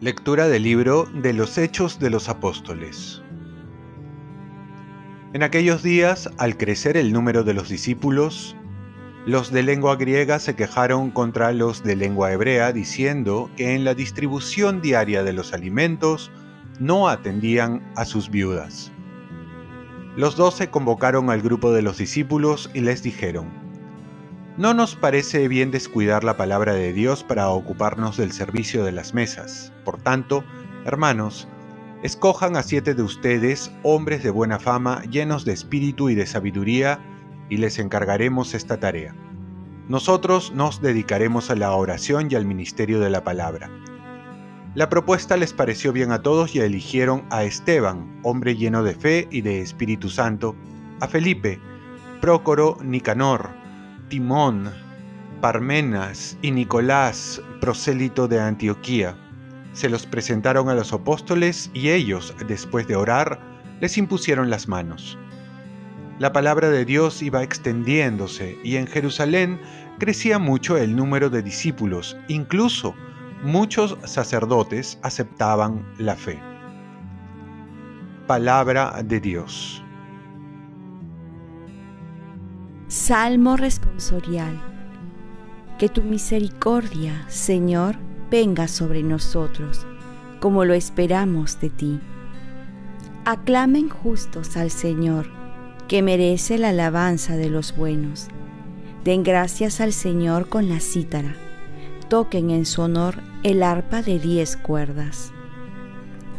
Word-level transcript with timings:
Lectura 0.00 0.46
del 0.46 0.62
libro 0.62 1.06
de 1.06 1.32
los 1.32 1.58
Hechos 1.58 1.98
de 1.98 2.08
los 2.08 2.28
Apóstoles. 2.28 3.20
En 5.32 5.42
aquellos 5.42 5.82
días, 5.82 6.30
al 6.38 6.56
crecer 6.56 6.96
el 6.96 7.12
número 7.12 7.42
de 7.42 7.52
los 7.52 7.68
discípulos, 7.68 8.56
los 9.26 9.50
de 9.50 9.62
lengua 9.62 9.96
griega 9.96 10.38
se 10.38 10.54
quejaron 10.54 11.10
contra 11.10 11.52
los 11.52 11.82
de 11.82 11.96
lengua 11.96 12.32
hebrea 12.32 12.72
diciendo 12.72 13.50
que 13.56 13.74
en 13.74 13.84
la 13.84 13.94
distribución 13.94 14.80
diaria 14.80 15.24
de 15.24 15.32
los 15.32 15.52
alimentos 15.52 16.30
no 16.78 17.08
atendían 17.08 17.82
a 17.96 18.04
sus 18.04 18.30
viudas. 18.30 18.92
Los 20.18 20.34
doce 20.34 20.68
convocaron 20.68 21.30
al 21.30 21.42
grupo 21.42 21.70
de 21.70 21.80
los 21.80 21.98
discípulos 21.98 22.70
y 22.74 22.80
les 22.80 23.04
dijeron, 23.04 23.46
No 24.56 24.74
nos 24.74 24.96
parece 24.96 25.46
bien 25.46 25.70
descuidar 25.70 26.24
la 26.24 26.36
palabra 26.36 26.74
de 26.74 26.92
Dios 26.92 27.22
para 27.22 27.48
ocuparnos 27.50 28.16
del 28.16 28.32
servicio 28.32 28.82
de 28.82 28.90
las 28.90 29.14
mesas. 29.14 29.72
Por 29.84 30.02
tanto, 30.02 30.42
hermanos, 30.84 31.46
escojan 32.02 32.56
a 32.56 32.64
siete 32.64 32.96
de 32.96 33.02
ustedes, 33.04 33.70
hombres 33.84 34.24
de 34.24 34.30
buena 34.30 34.58
fama, 34.58 35.04
llenos 35.04 35.44
de 35.44 35.52
espíritu 35.52 36.10
y 36.10 36.16
de 36.16 36.26
sabiduría, 36.26 36.98
y 37.48 37.58
les 37.58 37.78
encargaremos 37.78 38.54
esta 38.54 38.80
tarea. 38.80 39.14
Nosotros 39.86 40.50
nos 40.52 40.82
dedicaremos 40.82 41.48
a 41.48 41.54
la 41.54 41.70
oración 41.70 42.26
y 42.28 42.34
al 42.34 42.44
ministerio 42.44 42.98
de 42.98 43.10
la 43.10 43.22
palabra. 43.22 43.70
La 44.78 44.88
propuesta 44.88 45.36
les 45.36 45.52
pareció 45.52 45.92
bien 45.92 46.12
a 46.12 46.22
todos 46.22 46.54
y 46.54 46.60
eligieron 46.60 47.24
a 47.30 47.42
Esteban, 47.42 48.20
hombre 48.22 48.54
lleno 48.54 48.84
de 48.84 48.94
fe 48.94 49.26
y 49.28 49.40
de 49.40 49.60
Espíritu 49.60 50.08
Santo, 50.08 50.54
a 51.00 51.08
Felipe, 51.08 51.58
Prócoro, 52.20 52.78
Nicanor, 52.80 53.50
Timón, 54.08 54.70
Parmenas 55.40 56.38
y 56.42 56.52
Nicolás, 56.52 57.42
prosélito 57.60 58.28
de 58.28 58.38
Antioquía. 58.40 59.16
Se 59.72 59.88
los 59.88 60.06
presentaron 60.06 60.68
a 60.68 60.76
los 60.76 60.92
apóstoles 60.92 61.72
y 61.74 61.88
ellos, 61.88 62.32
después 62.46 62.86
de 62.86 62.94
orar, 62.94 63.40
les 63.80 63.98
impusieron 63.98 64.48
las 64.48 64.68
manos. 64.68 65.18
La 66.20 66.32
palabra 66.32 66.70
de 66.70 66.84
Dios 66.84 67.20
iba 67.20 67.42
extendiéndose 67.42 68.56
y 68.62 68.76
en 68.76 68.86
Jerusalén 68.86 69.60
crecía 69.98 70.38
mucho 70.38 70.76
el 70.76 70.94
número 70.94 71.30
de 71.30 71.42
discípulos, 71.42 72.16
incluso 72.28 72.94
muchos 73.42 73.96
sacerdotes 74.04 74.98
aceptaban 75.02 75.86
la 75.98 76.16
fe. 76.16 76.40
Palabra 78.26 79.02
de 79.04 79.20
Dios. 79.20 79.82
Salmo 82.88 83.56
responsorial. 83.56 84.60
Que 85.78 85.88
tu 85.88 86.02
misericordia, 86.02 87.24
Señor, 87.28 87.96
venga 88.30 88.66
sobre 88.66 89.02
nosotros, 89.02 89.86
como 90.40 90.64
lo 90.64 90.74
esperamos 90.74 91.60
de 91.60 91.70
ti. 91.70 92.00
Aclamen 93.24 93.88
justos 93.88 94.56
al 94.56 94.70
Señor 94.70 95.38
que 95.88 96.02
merece 96.02 96.58
la 96.58 96.68
alabanza 96.68 97.36
de 97.36 97.48
los 97.48 97.74
buenos. 97.74 98.28
Den 99.04 99.22
gracias 99.22 99.80
al 99.80 99.92
Señor 99.92 100.48
con 100.48 100.68
la 100.68 100.80
cítara. 100.80 101.34
Toquen 102.08 102.50
en 102.50 102.66
su 102.66 102.82
honor 102.82 103.22
el 103.42 103.62
arpa 103.62 104.02
de 104.02 104.18
diez 104.18 104.56
cuerdas. 104.56 105.32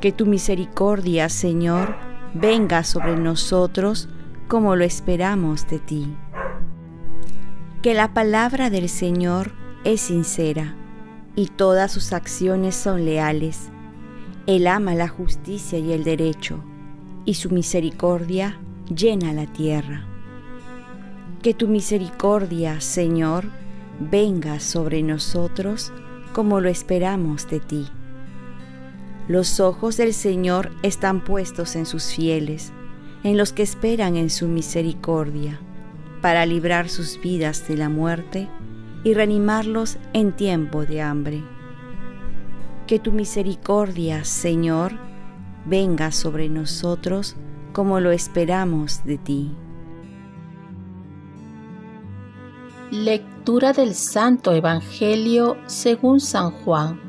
Que 0.00 0.12
tu 0.12 0.26
misericordia, 0.26 1.28
Señor, 1.28 1.96
venga 2.34 2.84
sobre 2.84 3.16
nosotros 3.16 4.08
como 4.48 4.76
lo 4.76 4.84
esperamos 4.84 5.66
de 5.68 5.78
ti. 5.78 6.14
Que 7.80 7.94
la 7.94 8.12
palabra 8.12 8.68
del 8.68 8.88
Señor 8.88 9.52
es 9.84 10.02
sincera 10.02 10.76
y 11.34 11.46
todas 11.46 11.90
sus 11.90 12.12
acciones 12.12 12.74
son 12.74 13.04
leales. 13.04 13.70
Él 14.46 14.66
ama 14.66 14.94
la 14.94 15.08
justicia 15.08 15.78
y 15.78 15.92
el 15.92 16.04
derecho, 16.04 16.62
y 17.24 17.34
su 17.34 17.50
misericordia 17.50 18.58
llena 18.94 19.32
la 19.32 19.46
tierra. 19.46 20.04
Que 21.42 21.54
tu 21.54 21.68
misericordia, 21.68 22.80
Señor, 22.80 23.46
venga 23.98 24.60
sobre 24.60 25.02
nosotros 25.02 25.92
como 26.32 26.60
lo 26.60 26.68
esperamos 26.68 27.48
de 27.48 27.60
ti. 27.60 27.88
Los 29.28 29.60
ojos 29.60 29.96
del 29.96 30.14
Señor 30.14 30.72
están 30.82 31.22
puestos 31.22 31.76
en 31.76 31.86
sus 31.86 32.12
fieles, 32.12 32.72
en 33.22 33.36
los 33.36 33.52
que 33.52 33.62
esperan 33.62 34.16
en 34.16 34.30
su 34.30 34.48
misericordia, 34.48 35.60
para 36.20 36.44
librar 36.44 36.88
sus 36.88 37.20
vidas 37.20 37.68
de 37.68 37.76
la 37.76 37.88
muerte 37.88 38.48
y 39.04 39.14
reanimarlos 39.14 39.98
en 40.12 40.32
tiempo 40.32 40.84
de 40.84 41.02
hambre. 41.02 41.42
Que 42.86 42.98
tu 42.98 43.12
misericordia, 43.12 44.24
Señor, 44.24 44.92
venga 45.66 46.10
sobre 46.10 46.48
nosotros 46.48 47.36
como 47.72 48.00
lo 48.00 48.10
esperamos 48.10 49.04
de 49.04 49.18
ti. 49.18 49.52
Lectura 52.92 53.72
del 53.72 53.94
Santo 53.94 54.52
Evangelio 54.52 55.56
según 55.64 56.20
San 56.20 56.50
Juan. 56.50 57.00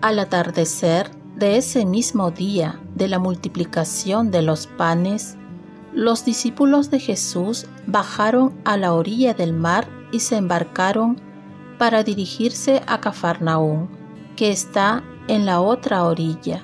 Al 0.00 0.20
atardecer 0.20 1.10
de 1.34 1.56
ese 1.56 1.84
mismo 1.84 2.30
día 2.30 2.80
de 2.94 3.08
la 3.08 3.18
multiplicación 3.18 4.30
de 4.30 4.42
los 4.42 4.68
panes, 4.68 5.36
los 5.92 6.24
discípulos 6.24 6.88
de 6.92 7.00
Jesús 7.00 7.66
bajaron 7.88 8.54
a 8.64 8.76
la 8.76 8.94
orilla 8.94 9.34
del 9.34 9.54
mar 9.54 9.88
y 10.12 10.20
se 10.20 10.36
embarcaron 10.36 11.20
para 11.76 12.04
dirigirse 12.04 12.80
a 12.86 13.00
Cafarnaún, 13.00 13.88
que 14.36 14.52
está 14.52 15.02
en 15.26 15.46
la 15.46 15.60
otra 15.60 16.04
orilla. 16.04 16.62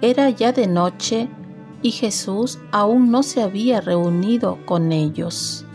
Era 0.00 0.30
ya 0.30 0.52
de 0.52 0.68
noche 0.68 1.28
y 1.82 1.90
Jesús 1.90 2.60
aún 2.70 3.10
no 3.10 3.24
se 3.24 3.42
había 3.42 3.80
reunido 3.80 4.64
con 4.64 4.92
ellos. 4.92 5.66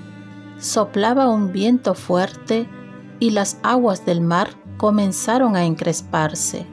Soplaba 0.60 1.28
un 1.28 1.52
viento 1.52 1.94
fuerte 1.94 2.68
y 3.20 3.30
las 3.30 3.60
aguas 3.62 4.06
del 4.06 4.22
mar 4.22 4.50
comenzaron 4.78 5.56
a 5.56 5.66
encresparse. 5.66 6.66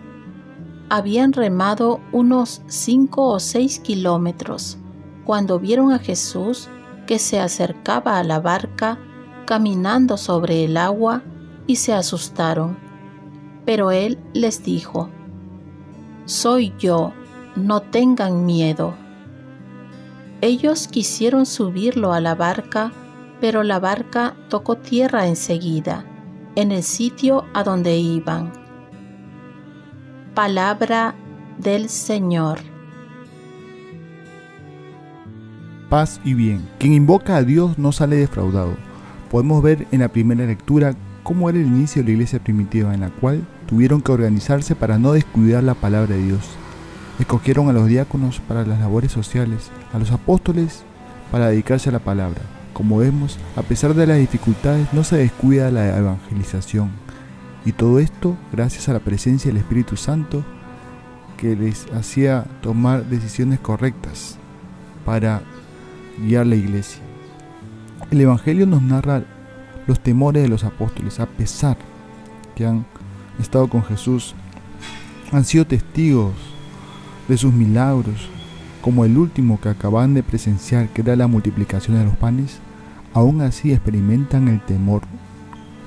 Habían 0.88 1.32
remado 1.32 2.00
unos 2.12 2.62
cinco 2.66 3.28
o 3.28 3.40
seis 3.40 3.80
kilómetros 3.80 4.78
cuando 5.24 5.58
vieron 5.58 5.92
a 5.92 5.98
Jesús 5.98 6.68
que 7.06 7.18
se 7.18 7.40
acercaba 7.40 8.18
a 8.18 8.24
la 8.24 8.40
barca 8.40 8.98
caminando 9.46 10.16
sobre 10.16 10.64
el 10.64 10.76
agua 10.76 11.22
y 11.66 11.76
se 11.76 11.92
asustaron. 11.92 12.78
Pero 13.64 13.90
él 13.90 14.18
les 14.32 14.62
dijo, 14.64 15.10
Soy 16.24 16.72
yo, 16.78 17.12
no 17.56 17.80
tengan 17.80 18.46
miedo. 18.46 18.94
Ellos 20.40 20.88
quisieron 20.88 21.46
subirlo 21.46 22.12
a 22.12 22.20
la 22.20 22.34
barca, 22.34 22.92
pero 23.40 23.62
la 23.62 23.78
barca 23.78 24.34
tocó 24.48 24.76
tierra 24.76 25.26
enseguida, 25.26 26.04
en 26.54 26.72
el 26.72 26.82
sitio 26.82 27.44
a 27.54 27.64
donde 27.64 27.96
iban. 27.96 28.52
Palabra 30.34 31.14
del 31.58 31.88
Señor. 31.88 32.58
Paz 35.88 36.20
y 36.24 36.34
bien. 36.34 36.68
Quien 36.78 36.92
invoca 36.92 37.36
a 37.36 37.42
Dios 37.42 37.78
no 37.78 37.92
sale 37.92 38.16
defraudado. 38.16 38.74
Podemos 39.30 39.62
ver 39.62 39.86
en 39.92 40.00
la 40.00 40.08
primera 40.08 40.44
lectura 40.46 40.94
cómo 41.22 41.48
era 41.48 41.58
el 41.58 41.66
inicio 41.66 42.02
de 42.02 42.08
la 42.08 42.12
iglesia 42.12 42.38
primitiva, 42.40 42.94
en 42.94 43.00
la 43.00 43.10
cual 43.10 43.46
tuvieron 43.66 44.00
que 44.00 44.12
organizarse 44.12 44.74
para 44.74 44.98
no 44.98 45.12
descuidar 45.12 45.62
la 45.62 45.74
palabra 45.74 46.16
de 46.16 46.22
Dios 46.22 46.56
Escogieron 47.18 47.68
a 47.68 47.72
los 47.72 47.86
diáconos 47.86 48.40
para 48.40 48.66
las 48.66 48.80
labores 48.80 49.12
sociales, 49.12 49.70
a 49.92 49.98
los 49.98 50.10
apóstoles 50.10 50.82
para 51.30 51.48
dedicarse 51.48 51.88
a 51.88 51.92
la 51.92 52.00
palabra. 52.00 52.40
Como 52.74 52.98
vemos, 52.98 53.38
a 53.56 53.62
pesar 53.62 53.94
de 53.94 54.06
las 54.06 54.18
dificultades, 54.18 54.92
no 54.92 55.04
se 55.04 55.16
descuida 55.16 55.70
la 55.70 55.96
evangelización. 55.96 56.90
Y 57.64 57.72
todo 57.72 57.98
esto 57.98 58.36
gracias 58.52 58.88
a 58.90 58.92
la 58.92 59.00
presencia 59.00 59.50
del 59.50 59.58
Espíritu 59.58 59.96
Santo 59.96 60.44
que 61.38 61.56
les 61.56 61.86
hacía 61.92 62.44
tomar 62.60 63.06
decisiones 63.06 63.60
correctas 63.60 64.36
para 65.04 65.42
guiar 66.18 66.46
la 66.46 66.56
iglesia. 66.56 67.00
El 68.10 68.20
Evangelio 68.20 68.66
nos 68.66 68.82
narra 68.82 69.24
los 69.86 70.00
temores 70.00 70.42
de 70.42 70.48
los 70.48 70.64
apóstoles, 70.64 71.20
a 71.20 71.26
pesar 71.26 71.76
que 72.54 72.66
han 72.66 72.84
estado 73.38 73.68
con 73.68 73.82
Jesús, 73.82 74.34
han 75.32 75.44
sido 75.44 75.66
testigos 75.66 76.32
de 77.28 77.36
sus 77.36 77.52
milagros, 77.52 78.28
como 78.84 79.06
el 79.06 79.16
último 79.16 79.58
que 79.62 79.70
acaban 79.70 80.12
de 80.12 80.22
presenciar, 80.22 80.90
que 80.90 81.00
era 81.00 81.16
la 81.16 81.26
multiplicación 81.26 81.96
de 81.96 82.04
los 82.04 82.16
panes, 82.16 82.58
aún 83.14 83.40
así 83.40 83.72
experimentan 83.72 84.46
el 84.46 84.60
temor 84.60 85.00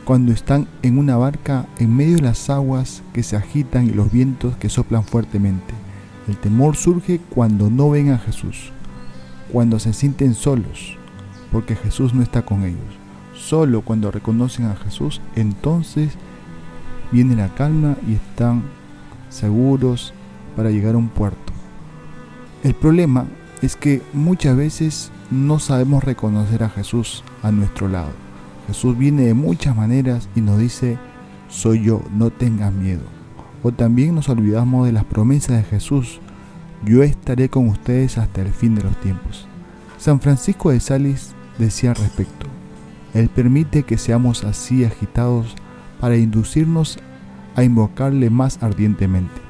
cuando 0.04 0.32
están 0.32 0.68
en 0.82 0.98
una 0.98 1.16
barca 1.16 1.68
en 1.78 1.96
medio 1.96 2.16
de 2.16 2.24
las 2.24 2.50
aguas 2.50 3.04
que 3.14 3.22
se 3.22 3.36
agitan 3.36 3.86
y 3.86 3.92
los 3.92 4.12
vientos 4.12 4.58
que 4.58 4.70
soplan 4.70 5.04
fuertemente. 5.04 5.76
El 6.28 6.38
temor 6.38 6.76
surge 6.76 7.22
cuando 7.30 7.70
no 7.70 7.92
ven 7.92 8.10
a 8.10 8.18
Jesús, 8.18 8.72
cuando 9.54 9.78
se 9.78 9.94
sienten 9.94 10.34
solos, 10.34 10.98
porque 11.52 11.76
Jesús 11.76 12.16
no 12.16 12.24
está 12.24 12.46
con 12.46 12.64
ellos. 12.64 12.98
Solo 13.36 13.82
cuando 13.82 14.10
reconocen 14.10 14.66
a 14.66 14.76
Jesús, 14.76 15.22
entonces 15.36 16.14
viene 17.12 17.36
la 17.36 17.54
calma 17.54 17.96
y 18.08 18.16
están 18.16 18.64
seguros 19.30 20.16
para 20.56 20.72
llegar 20.72 20.96
a 20.96 20.98
un 20.98 21.10
puerto. 21.10 21.47
El 22.68 22.76
problema 22.76 23.28
es 23.62 23.78
que 23.78 24.02
muchas 24.12 24.58
veces 24.58 25.10
no 25.32 25.58
sabemos 25.58 26.04
reconocer 26.04 26.64
a 26.64 26.70
Jesús 26.70 27.24
a 27.42 27.50
nuestro 27.50 27.88
lado. 27.88 28.10
Jesús 28.68 28.98
viene 28.98 29.24
de 29.24 29.34
muchas 29.34 29.74
maneras 29.74 30.28
y 30.36 30.42
nos 30.42 30.60
dice, 30.60 30.98
soy 31.48 31.82
yo, 31.82 32.02
no 32.12 32.30
tengas 32.30 32.74
miedo. 32.74 33.04
O 33.64 33.72
también 33.72 34.16
nos 34.16 34.28
olvidamos 34.28 34.86
de 34.86 34.92
las 34.92 35.06
promesas 35.06 35.56
de 35.56 35.64
Jesús, 35.64 36.20
yo 36.84 37.04
estaré 37.04 37.48
con 37.48 37.70
ustedes 37.70 38.18
hasta 38.18 38.42
el 38.42 38.50
fin 38.50 38.76
de 38.76 38.84
los 38.84 39.00
tiempos. 39.00 39.48
San 39.98 40.20
Francisco 40.20 40.72
de 40.72 40.82
Sales 40.82 41.36
decía 41.58 41.92
al 41.92 41.96
respecto, 41.96 42.48
Él 43.14 43.30
permite 43.30 43.84
que 43.84 43.98
seamos 43.98 44.44
así 44.44 44.84
agitados 44.84 45.56
para 46.02 46.18
inducirnos 46.18 47.00
a 47.56 47.64
invocarle 47.64 48.30
más 48.30 48.62
ardientemente. 48.62 49.47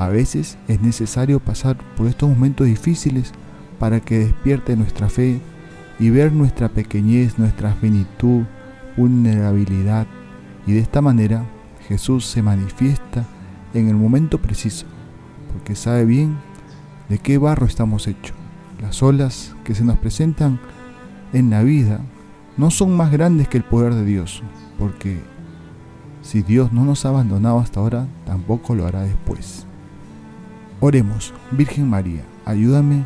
A 0.00 0.08
veces 0.08 0.56
es 0.66 0.80
necesario 0.80 1.40
pasar 1.40 1.76
por 1.94 2.06
estos 2.06 2.26
momentos 2.26 2.66
difíciles 2.66 3.32
para 3.78 4.00
que 4.00 4.20
despierte 4.20 4.74
nuestra 4.74 5.10
fe 5.10 5.42
y 5.98 6.08
ver 6.08 6.32
nuestra 6.32 6.70
pequeñez, 6.70 7.38
nuestra 7.38 7.74
finitud, 7.74 8.44
vulnerabilidad. 8.96 10.06
Y 10.66 10.72
de 10.72 10.78
esta 10.78 11.02
manera 11.02 11.44
Jesús 11.86 12.24
se 12.24 12.40
manifiesta 12.40 13.26
en 13.74 13.88
el 13.88 13.94
momento 13.94 14.40
preciso, 14.40 14.86
porque 15.52 15.74
sabe 15.74 16.06
bien 16.06 16.38
de 17.10 17.18
qué 17.18 17.36
barro 17.36 17.66
estamos 17.66 18.06
hechos. 18.06 18.34
Las 18.80 19.02
olas 19.02 19.54
que 19.64 19.74
se 19.74 19.84
nos 19.84 19.98
presentan 19.98 20.58
en 21.34 21.50
la 21.50 21.62
vida 21.62 22.00
no 22.56 22.70
son 22.70 22.96
más 22.96 23.12
grandes 23.12 23.48
que 23.48 23.58
el 23.58 23.64
poder 23.64 23.92
de 23.92 24.06
Dios, 24.06 24.42
porque 24.78 25.20
si 26.22 26.40
Dios 26.40 26.72
no 26.72 26.86
nos 26.86 27.04
ha 27.04 27.10
abandonado 27.10 27.58
hasta 27.58 27.80
ahora, 27.80 28.06
tampoco 28.24 28.74
lo 28.74 28.86
hará 28.86 29.02
después. 29.02 29.66
Oremos, 30.82 31.34
Virgen 31.50 31.90
María, 31.90 32.22
ayúdame 32.46 33.04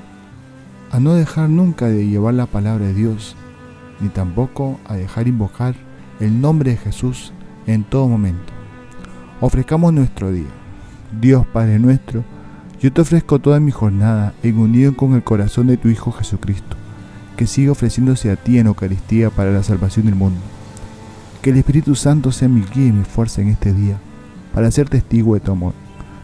a 0.92 1.00
no 1.00 1.14
dejar 1.14 1.50
nunca 1.50 1.88
de 1.88 2.06
llevar 2.06 2.34
la 2.34 2.46
palabra 2.46 2.86
de 2.86 2.94
Dios, 2.94 3.34
ni 3.98 4.10
tampoco 4.10 4.78
a 4.86 4.94
dejar 4.94 5.26
invocar 5.26 5.74
el 6.20 6.40
nombre 6.40 6.70
de 6.70 6.76
Jesús 6.76 7.32
en 7.66 7.82
todo 7.82 8.06
momento. 8.06 8.52
Ofrezcamos 9.40 9.92
nuestro 9.92 10.30
día. 10.30 10.46
Dios 11.20 11.44
Padre 11.48 11.80
nuestro, 11.80 12.22
yo 12.80 12.92
te 12.92 13.00
ofrezco 13.00 13.40
toda 13.40 13.58
mi 13.58 13.72
jornada 13.72 14.34
en 14.44 14.56
unión 14.56 14.94
con 14.94 15.14
el 15.14 15.24
corazón 15.24 15.66
de 15.66 15.76
tu 15.76 15.88
Hijo 15.88 16.12
Jesucristo, 16.12 16.76
que 17.36 17.48
sigue 17.48 17.70
ofreciéndose 17.70 18.30
a 18.30 18.36
ti 18.36 18.60
en 18.60 18.68
Eucaristía 18.68 19.30
para 19.30 19.50
la 19.50 19.64
salvación 19.64 20.06
del 20.06 20.14
mundo. 20.14 20.40
Que 21.42 21.50
el 21.50 21.56
Espíritu 21.56 21.96
Santo 21.96 22.30
sea 22.30 22.48
mi 22.48 22.62
guía 22.62 22.86
y 22.86 22.92
mi 22.92 23.04
fuerza 23.04 23.42
en 23.42 23.48
este 23.48 23.72
día, 23.72 23.98
para 24.54 24.70
ser 24.70 24.88
testigo 24.88 25.34
de 25.34 25.40
tu 25.40 25.50
amor. 25.50 25.83